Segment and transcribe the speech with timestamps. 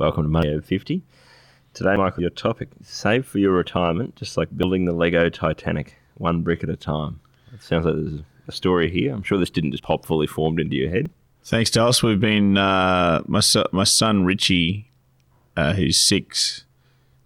[0.00, 1.02] Welcome to Money Over 50.
[1.74, 6.40] Today, Michael, your topic save for your retirement, just like building the Lego Titanic, one
[6.40, 7.20] brick at a time.
[7.52, 9.12] It sounds like there's a story here.
[9.12, 11.10] I'm sure this didn't just pop fully formed into your head.
[11.44, 12.02] Thanks, Dallas.
[12.02, 14.90] We've been uh, my son, my son Richie,
[15.54, 16.64] uh, who's six,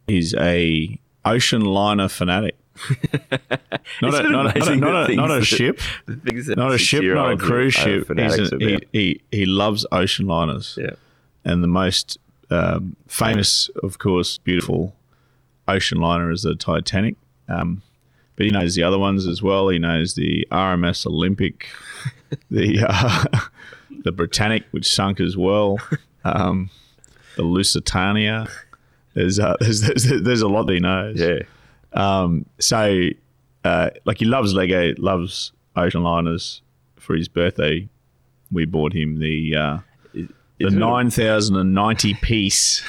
[0.08, 2.56] is a ocean liner fanatic.
[4.02, 6.74] not, a, not, a, not, a, not, a, things not a that- ship, that not
[6.74, 7.98] a ship, not a cruise ship.
[7.98, 10.90] He's fanatics a, he, he he loves ocean liners, Yeah.
[11.44, 12.18] and the most
[12.50, 14.94] um, famous, of course, beautiful
[15.66, 17.16] ocean liner is the Titanic.
[17.48, 17.82] Um,
[18.36, 19.68] but he knows the other ones as well.
[19.68, 21.68] He knows the RMS Olympic,
[22.50, 23.24] the uh,
[24.02, 25.78] the Britannic, which sunk as well,
[26.24, 26.70] um,
[27.36, 28.48] the Lusitania.
[29.14, 31.20] There's, uh, there's there's there's a lot that he knows.
[31.20, 31.40] Yeah.
[31.92, 33.08] Um, so,
[33.62, 36.60] uh, like he loves Lego, loves ocean liners.
[36.96, 37.86] For his birthday,
[38.50, 39.78] we bought him the uh,
[40.58, 42.82] the nine thousand and ninety piece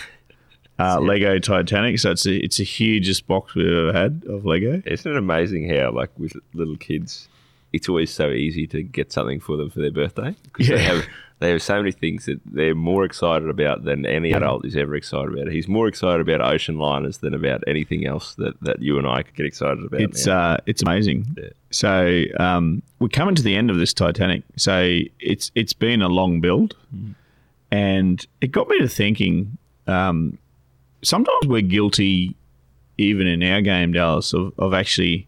[0.80, 2.00] uh, Lego Titanic.
[2.00, 4.82] So it's a, it's the hugest box we've ever had of Lego.
[4.86, 7.28] Isn't it amazing how, like, with little kids,
[7.74, 10.36] it's always so easy to get something for them for their birthday?
[10.54, 10.76] 'Cause Yeah.
[10.78, 11.06] They have,
[11.40, 14.96] they have so many things that they're more excited about than any adult is ever
[14.96, 15.52] excited about.
[15.52, 19.22] He's more excited about ocean liners than about anything else that, that you and I
[19.24, 20.00] could get excited about.
[20.00, 21.36] It's uh, it's amazing.
[21.38, 21.50] Yeah.
[21.72, 24.44] So um, we're coming to the end of this Titanic.
[24.56, 26.78] So it's it's been a long build,
[27.76, 29.58] and it got me to thinking.
[29.88, 30.38] Um,
[31.04, 32.36] sometimes we're guilty,
[32.98, 35.28] even in our game, Dallas, of, of actually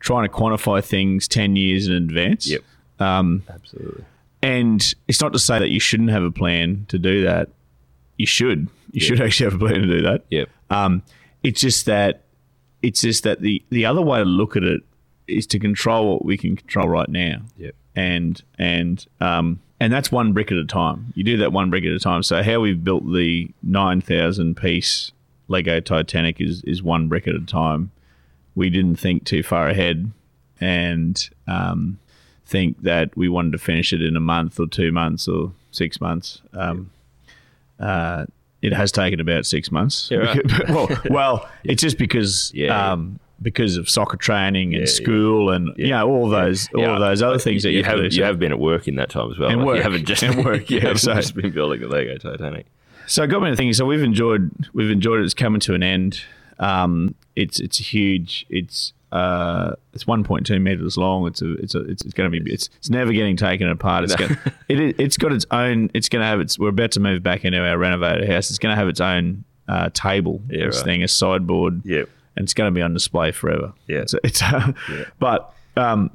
[0.00, 2.46] trying to quantify things ten years in advance.
[2.48, 2.60] Yep.
[2.98, 4.04] Um, Absolutely.
[4.42, 7.48] and it's not to say that you shouldn't have a plan to do that.
[8.16, 8.68] You should.
[8.92, 10.24] You should actually have a plan to do that.
[10.30, 10.48] Yep.
[10.70, 11.02] Um,
[11.42, 12.22] it's just that
[12.82, 14.82] it's just that the the other way to look at it
[15.26, 17.74] is to control what we can control right now, Yep.
[17.94, 21.12] and and um, and that's one brick at a time.
[21.14, 22.22] You do that one brick at a time.
[22.22, 25.12] So how we've built the nine thousand piece
[25.48, 27.90] Lego Titanic is is one brick at a time.
[28.54, 30.10] We didn't think too far ahead,
[30.60, 31.98] and um,
[32.46, 36.00] think that we wanted to finish it in a month or two months or six
[36.00, 36.40] months.
[36.54, 36.90] Um,
[37.78, 38.24] uh,
[38.62, 40.08] it has taken about six months.
[40.10, 40.42] Yeah, right.
[40.68, 42.92] well, well, it's just because Yeah.
[42.92, 47.00] um, because of soccer training and Yeah, school and you know all those all of
[47.00, 48.12] those other things that you, you have.
[48.12, 49.50] You have been at work in that time as well.
[49.50, 49.76] And Like, work.
[49.76, 52.66] You haven't just And work, yeah, so- just been building a Lego Titanic.
[53.06, 53.72] So it got me to thinking.
[53.74, 55.24] So we've enjoyed we've enjoyed it.
[55.24, 56.22] It's coming to an end.
[56.58, 58.46] Um, it's it's huge.
[58.48, 61.26] It's uh, it's 1.2 meters long.
[61.28, 64.04] It's a it's a it's, it's going to be it's it's never getting taken apart.
[64.04, 64.26] It's No.
[64.68, 65.90] it it's got its own.
[65.94, 66.58] It's going to have its.
[66.58, 68.50] We're about to move back into our renovated house.
[68.50, 70.42] It's going to have its own uh, table.
[70.50, 70.84] Yeah, this right.
[70.84, 71.82] thing, a sideboard.
[71.84, 72.08] Yep.
[72.36, 73.72] And it's going to be on display forever.
[73.88, 73.98] Yeah.
[74.00, 74.72] it's, it's uh,
[75.18, 76.10] but um,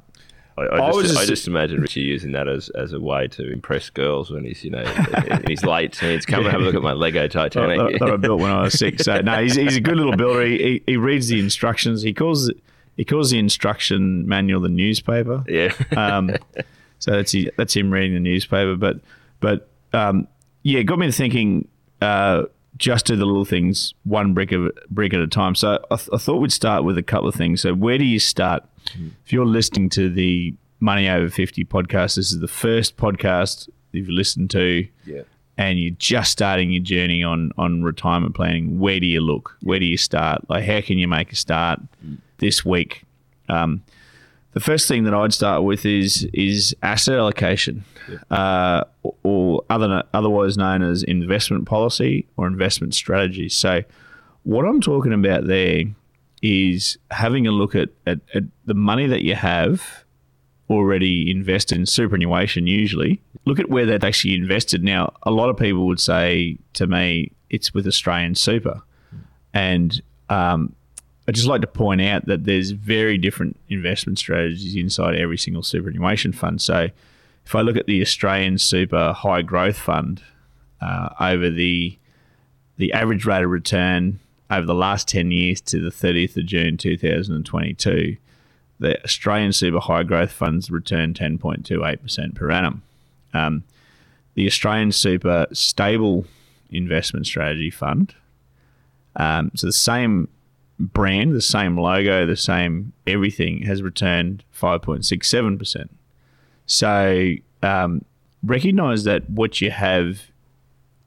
[0.56, 3.26] I, I, I just, I just- just imagine Richie using that as, as a way
[3.28, 4.82] to impress girls when he's you know
[5.26, 6.24] in his late teens.
[6.26, 7.78] Come and have a look at my Lego Titanic.
[7.78, 9.04] that, that I built when I was six.
[9.04, 10.44] So no, he's, he's a good little builder.
[10.46, 12.02] He, he, he reads the instructions.
[12.02, 12.58] He calls it,
[12.96, 15.42] he calls the instruction manual the newspaper.
[15.48, 15.72] yeah.
[15.96, 16.32] Um,
[16.98, 18.76] so that's that's him reading the newspaper.
[18.76, 19.00] But
[19.40, 20.28] but um,
[20.62, 21.66] yeah, it got me thinking.
[22.00, 22.44] Uh,
[22.82, 25.54] just do the little things one brick of brick at a time.
[25.54, 27.60] So I, th- I thought we'd start with a couple of things.
[27.60, 28.64] So where do you start?
[29.24, 34.08] If you're listening to the Money Over Fifty podcast, this is the first podcast you've
[34.08, 35.22] listened to yeah.
[35.56, 39.56] and you're just starting your journey on on retirement planning, where do you look?
[39.62, 40.50] Where do you start?
[40.50, 41.80] Like, how can you make a start
[42.38, 43.04] this week?
[43.48, 43.84] Um,
[44.52, 47.84] the first thing that I'd start with is is asset allocation,
[48.30, 48.84] uh,
[49.22, 53.48] or- other otherwise known as investment policy or investment strategy.
[53.48, 53.82] So,
[54.42, 55.84] what I'm talking about there
[56.42, 60.04] is having a look at, at, at the money that you have
[60.68, 63.20] already invested in superannuation usually.
[63.44, 64.82] Look at where they're actually invested.
[64.82, 68.82] Now a lot of people would say to me it's with australian super.
[69.54, 70.00] And
[70.30, 70.74] um,
[71.26, 75.62] i'd just like to point out that there's very different investment strategies inside every single
[75.62, 76.88] superannuation fund so
[77.44, 80.22] if i look at the australian super high growth fund
[80.80, 81.96] uh, over the
[82.76, 84.18] the average rate of return
[84.50, 88.16] over the last 10 years to the 30th of june 2022
[88.82, 92.82] the Australian super high growth funds return 10.28% per annum.
[93.32, 93.62] Um,
[94.34, 96.26] the Australian super stable
[96.68, 98.14] investment strategy fund.
[99.14, 100.28] Um, so the same
[100.78, 105.88] brand, the same logo, the same everything has returned 5.67%.
[106.66, 108.04] So um,
[108.42, 110.22] recognize that what you have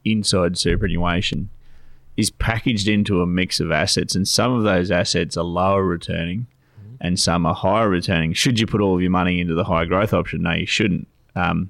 [0.04, 1.50] inside superannuation
[2.18, 6.48] is packaged into a mix of assets, and some of those assets are lower returning
[7.02, 8.32] and some are higher returning.
[8.32, 10.44] Should you put all of your money into the high growth option?
[10.44, 11.08] No, you shouldn't.
[11.36, 11.70] Um,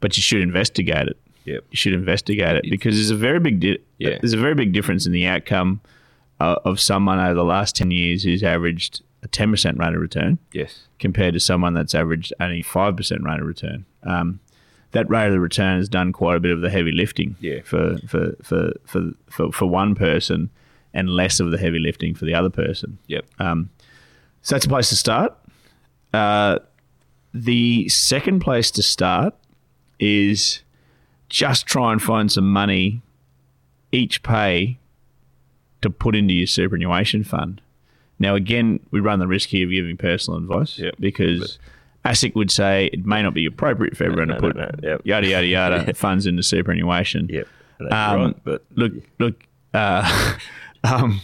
[0.00, 1.18] but you should investigate it.
[1.44, 1.64] Yep.
[1.70, 4.16] You should investigate it because there's a very big di- Yeah.
[4.20, 5.80] there's a very big difference in the outcome
[6.42, 10.00] uh, of someone over the last ten years who's averaged a ten percent rate of
[10.00, 10.88] return Yes.
[10.98, 13.84] compared to someone that's averaged only five percent rate of return.
[14.02, 14.40] Um,
[14.90, 17.60] that rate of return has done quite a bit of the heavy lifting Yeah.
[17.64, 20.50] for, for, for, for, for, for one person
[20.92, 22.98] and less of the heavy lifting for the other person.
[23.06, 23.24] Yep.
[23.38, 23.70] Um,
[24.42, 25.34] so that's a place to start.
[26.12, 26.58] Uh,
[27.32, 29.34] the second place to start
[29.98, 30.60] is
[31.30, 33.00] just try and find some money
[33.92, 34.78] each pay
[35.82, 37.60] to put into your superannuation fund.
[38.18, 40.94] Now, again, we run the risk here of giving personal advice Yep.
[41.00, 41.58] because
[42.04, 45.00] ASIC would say it may not be appropriate for everyone no, to put no, yep.
[45.04, 47.28] yada, yada, yada funds into superannuation.
[47.28, 47.48] Yep.
[47.80, 47.88] Um,
[48.22, 48.36] right.
[48.44, 49.42] But Look, look,
[49.74, 50.34] uh,
[50.84, 51.20] um,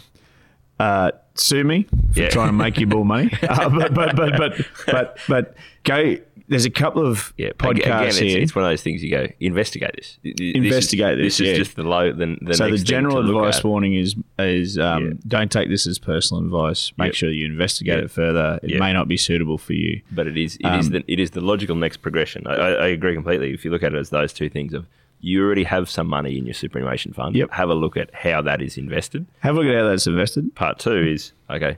[0.81, 2.28] uh, sue me for Yeah.
[2.31, 3.31] trying to make you more money.
[3.49, 5.54] Uh, but, but, but, but, but, but
[5.84, 6.16] go.
[6.48, 8.40] There's a couple of yeah, podcasts again, it's, here.
[8.40, 10.18] it's one of those things you go investigate this.
[10.24, 11.56] This Investigate This this, is yeah.
[11.56, 12.10] just the low.
[12.12, 15.12] The, the so the general advice warning is is um, Yeah.
[15.28, 16.92] don't take this as personal advice.
[16.96, 17.14] Make Yep.
[17.14, 18.04] sure you investigate Yep.
[18.04, 18.58] it further.
[18.62, 18.80] It Yep.
[18.80, 20.00] may not be suitable for you.
[20.10, 22.46] but it is it is Um, the it is the logical next progression.
[22.46, 23.52] I, I, I agree completely.
[23.52, 24.86] If you look at it as those two things of
[25.20, 27.34] you already have some money in your superannuation fund.
[27.34, 27.50] Yep.
[27.50, 29.26] Have a look at how that is invested.
[29.40, 30.54] Have a look at how that's invested.
[30.54, 31.76] Part two is okay.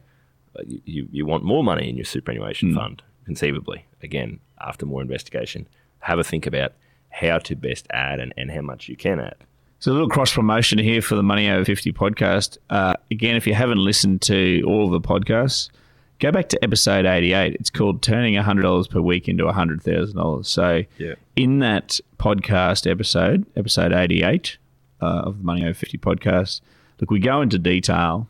[0.85, 3.87] You you want more money in your superannuation fund conceivably.
[4.03, 5.67] Again, after more investigation,
[6.01, 6.73] have a think about
[7.11, 9.35] how to best add and, and how much you can add.
[9.81, 12.59] So a little cross promotion here for the Money Over 50 podcast.
[12.69, 15.71] Uh, again, if you haven't listened to all of the podcasts,
[16.19, 17.55] go back to episode 88.
[17.55, 20.45] It's called Turning $100 per week into $100,000.
[20.47, 21.15] So Yeah.
[21.35, 24.59] in that podcast episode, episode 88
[25.01, 26.61] uh, of the Money Over 50 podcast,
[27.01, 28.29] look, we go into detail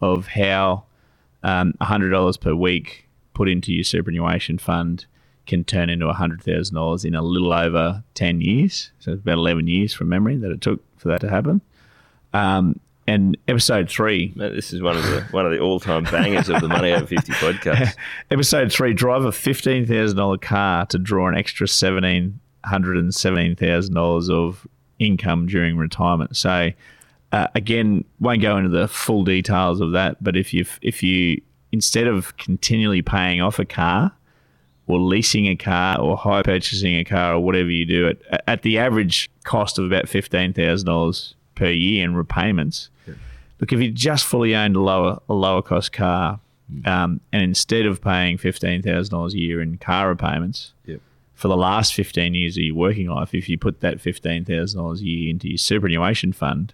[0.00, 0.84] of how
[1.42, 5.06] um, $100 per week put into your superannuation fund
[5.46, 8.90] can turn into $100,000 in a little over 10 years.
[9.00, 11.60] So it's about 11 years from memory that it took for that to happen.
[12.32, 16.04] Um, and episode three, Mate, This is one of the one of the all time
[16.04, 17.96] bangers of the Money Over Fifty podcast.
[18.30, 24.68] episode three, drive a $15,000 car to draw an extra $1,717,000 of
[25.00, 26.36] income during retirement.
[26.36, 26.70] So,
[27.32, 31.42] uh, again, won't go into the full details of that, but if you if you
[31.72, 34.12] instead of continually paying off a car
[34.92, 38.62] or leasing a car or hire purchasing a car or whatever you do at, at
[38.62, 42.88] the average cost of about fifteen thousand dollars per year in repayments.
[43.60, 46.40] Look, if you just fully owned a lower a lower cost car,
[46.84, 51.00] um, and instead of paying fifteen thousand dollars a year in car repayments, Yep.
[51.34, 55.04] for the last 15 years of your working life, if you put that $15,000 a
[55.04, 56.72] year into your superannuation fund,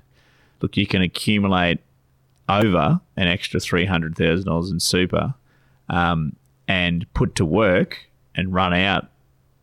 [0.60, 1.80] look, you can accumulate
[2.48, 5.34] over an extra $300,000 in super
[5.88, 6.36] um,
[6.66, 8.07] and put to work
[8.38, 9.08] and run out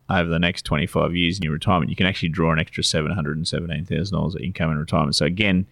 [0.08, 1.90] over the next 25 years in your retirement.
[1.90, 5.16] You can actually draw an extra $717,000 of income in retirement.
[5.16, 5.66] So, again,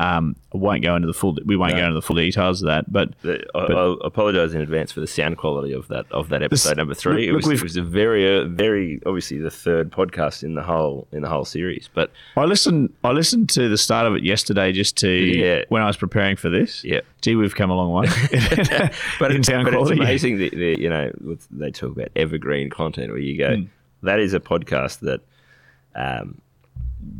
[0.00, 1.36] um, I won't go into the full.
[1.44, 1.80] We won't No.
[1.80, 5.00] go into the full details of that, but The- I, I apologise in advance for
[5.00, 7.26] the sound quality of that of that episode This- number three.
[7.26, 11.08] it was it was a very uh, very obviously the third podcast in the whole
[11.10, 11.90] in the whole series.
[11.92, 12.92] But I listened.
[13.02, 15.62] I listened to the start of it yesterday, just to Yeah.
[15.68, 16.84] when I was preparing for this.
[16.84, 17.00] Yeah.
[17.20, 18.06] gee, we've come a long way.
[19.18, 20.00] but, in it's, sound but it's quality.
[20.00, 21.10] amazing that that, you know
[21.50, 23.56] they talk about evergreen content where you go.
[23.56, 23.62] Hmm.
[24.02, 25.20] That is a podcast that.
[25.96, 26.40] Um,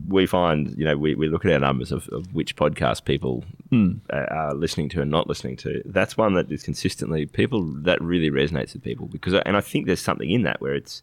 [0.09, 3.45] we find, you know, we, we look at our numbers of, of which podcast people
[3.73, 5.83] uh, are listening to and not listening to.
[5.85, 9.87] That's one that is consistently people that really resonates with people because, and I think
[9.87, 11.03] there's something in that where it's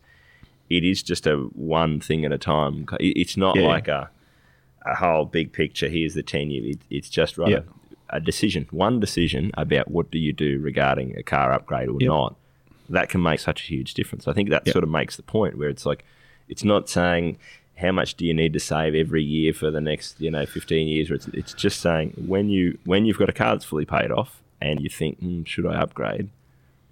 [0.69, 2.85] it is just a one thing at a time.
[2.99, 3.67] It's not Yeah.
[3.67, 4.09] like a
[4.85, 5.87] a whole big picture.
[5.87, 6.71] Here's the ten year.
[6.71, 7.49] It, it's just right.
[7.51, 7.59] Yeah.
[8.09, 12.07] A decision, one decision about what do you do regarding a car upgrade or Yep.
[12.07, 12.35] not.
[12.89, 14.27] That can make such a huge difference.
[14.27, 14.73] I think that Yep.
[14.73, 16.03] sort of makes the point where it's like
[16.49, 17.37] it's not saying
[17.77, 20.87] how much do you need to save every year for the next you know 15
[20.87, 23.85] years or it's, it's just saying when you when you've got a car that's fully
[23.85, 26.29] paid off and you think hmm, should i upgrade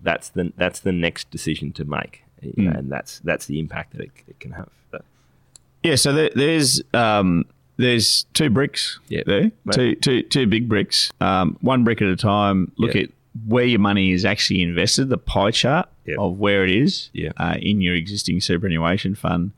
[0.02, 2.78] that's the that's the next decision to make you know, Mm.
[2.80, 5.06] and that's that's the impact that it, it can have But,
[5.82, 7.46] yeah, so there, there's um,
[7.78, 9.22] there's two bricks Yeah.
[9.26, 9.74] there, Mate.
[9.74, 12.74] two two two big bricks, um, one brick at a time.
[12.78, 13.04] Look Yeah.
[13.04, 13.10] at
[13.48, 16.16] where your money is actually invested, the pie chart Yeah.
[16.20, 19.52] of where it is uh, in your existing superannuation fund.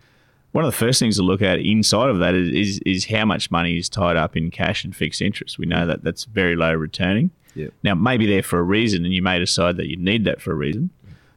[0.56, 3.26] One of the first things to look at inside of that is, is, is how
[3.26, 5.60] much money is tied up in cash and fixed interest.
[5.60, 7.32] We know that that's very low returning.
[7.56, 7.74] Yep.
[7.84, 10.24] Now, it may be there for a reason, and you may decide that you need
[10.24, 10.92] that for a reason,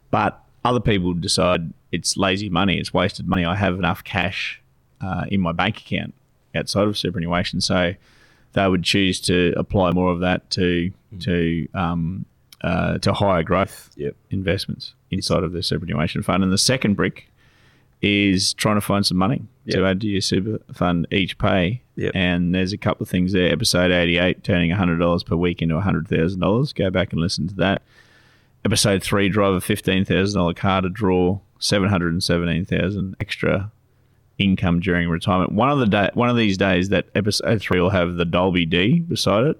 [0.09, 3.43] but other people decide it's lazy money, it's wasted money.
[3.43, 4.61] I have enough cash
[5.01, 6.13] uh, in my bank account
[6.55, 7.95] outside of superannuation, so
[8.53, 12.25] they would choose to apply more of that to to um,
[12.61, 14.15] uh, to higher growth Yep.
[14.31, 16.41] investments inside of their superannuation fund.
[16.41, 17.29] And the second brick
[18.01, 21.81] is trying to find some money to add to your super fund each pay.
[21.95, 22.11] Yep.
[22.15, 23.51] And there's a couple of things there.
[23.51, 26.75] Episode 88, turning $100 per week into $100,000.
[26.75, 27.81] Go back and listen to that.
[28.65, 33.71] Episode 3, drive a $15,000 car to draw 717000 extra
[34.37, 35.51] income during retirement.
[35.51, 38.65] One of the day, one of these days, that episode three will have the Dolby
[38.65, 39.59] D beside it.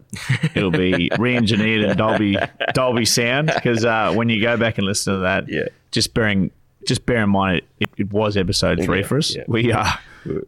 [0.56, 2.38] It'll be re-engineered in Dolby
[2.74, 5.68] Dolby sound because uh, when you go back and listen to that, Yeah.
[5.92, 6.52] just bearing
[6.90, 9.36] just bear in mind it, it, was episode three Yeah, for us.
[9.36, 9.44] yeah.
[9.48, 9.86] We uh,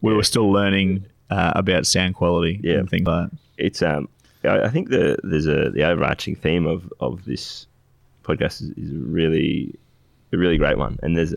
[0.01, 2.79] We- were still learning uh, about sound quality Yeah.
[2.79, 3.37] and things like that.
[3.57, 4.09] it's um
[4.43, 7.67] I think the there's a the overarching theme of of this
[8.23, 9.73] podcast is, is a really
[10.33, 11.33] a really great one, and there's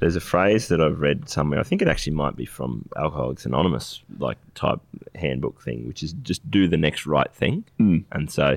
[0.00, 1.58] there's a phrase that I've read somewhere.
[1.58, 4.78] I think it actually might be from Alcoholics Anonymous, like type
[5.16, 7.64] handbook thing, which is just do the next right thing.
[7.80, 8.04] Mm.
[8.12, 8.56] And so,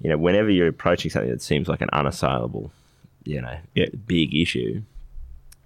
[0.00, 2.70] you know, whenever you're approaching something that seems like an unassailable,
[3.24, 3.88] you know, Yeah.
[4.06, 4.80] big issue,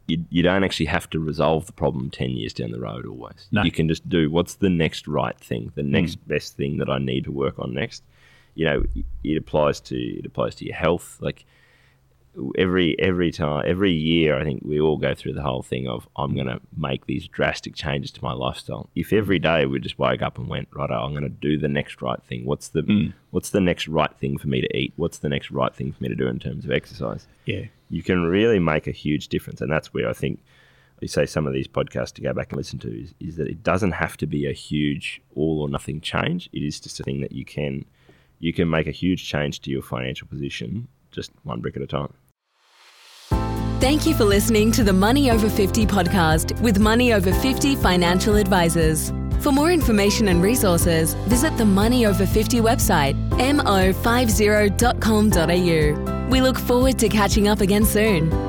[0.08, 3.46] you, you don't actually have to resolve the problem 10 years down the road always.
[3.52, 3.62] No.
[3.62, 5.92] You can just do what's the next right thing, the hmm.
[5.92, 8.02] next best thing that I need to work on next.
[8.54, 8.84] You know,
[9.22, 11.18] it applies to it applies to your health.
[11.20, 11.44] Like
[12.56, 16.08] every every time every year I think we all go through the whole thing of
[16.16, 18.88] I'm gonna make these drastic changes to my lifestyle.
[18.96, 22.02] If every day we just woke up and went, right, I'm gonna do the next
[22.02, 22.46] right thing.
[22.46, 23.08] What's the hmm.
[23.30, 24.94] what's the next right thing for me to eat?
[24.96, 27.26] What's the next right thing for me to do in terms of exercise?
[27.44, 27.66] Yeah.
[27.90, 29.60] You can really make a huge difference.
[29.60, 30.40] And that's where I think
[31.00, 33.48] you say some of these podcasts to go back and listen to is, is that
[33.48, 36.48] it doesn't have to be a huge all or nothing change.
[36.52, 37.84] It is just a thing that you can
[38.40, 41.86] you can make a huge change to your financial position just one brick at a
[41.86, 42.12] time.
[43.80, 48.34] Thank you for listening to the Money Over 50 podcast with Money Over 50 financial
[48.36, 49.12] advisors.
[49.40, 56.17] For more information and resources, visit the Money Over 50 website, mo50.com.au.
[56.28, 58.47] We look forward to catching up again soon.